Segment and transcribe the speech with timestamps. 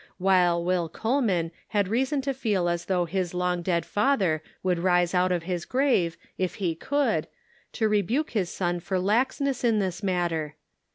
[0.17, 5.13] While Will Coleman had reason to feel as though his long dead father would rise
[5.13, 7.27] out of his grave, if he could,
[7.73, 10.55] to rebuke his son for laxness in this matter.